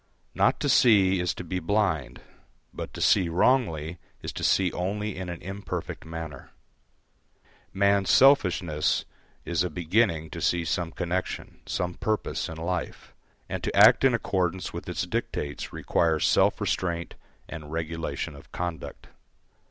Not 0.33 0.59
to 0.61 0.67
see 0.67 1.19
is 1.19 1.35
to 1.35 1.43
be 1.43 1.59
blind, 1.59 2.21
but 2.73 2.91
to 2.95 3.01
see 3.01 3.29
wrongly 3.29 3.99
is 4.23 4.33
to 4.33 4.43
see 4.43 4.71
only 4.71 5.15
in 5.15 5.29
an 5.29 5.39
imperfect 5.43 6.05
manner. 6.05 6.49
Man's 7.71 8.09
selfishness 8.09 9.05
is 9.45 9.63
a 9.63 9.69
beginning 9.69 10.31
to 10.31 10.41
see 10.41 10.65
some 10.65 10.91
connection, 10.91 11.59
some 11.67 11.93
purpose 11.93 12.49
in 12.49 12.57
life; 12.57 13.13
and 13.47 13.63
to 13.63 13.75
act 13.77 14.03
in 14.03 14.15
accordance 14.15 14.73
with 14.73 14.89
its 14.89 15.05
dictates 15.05 15.71
requires 15.71 16.25
self 16.27 16.59
restraint 16.59 17.13
and 17.47 17.71
regulation 17.71 18.33
of 18.35 18.51
conduct. 18.51 19.05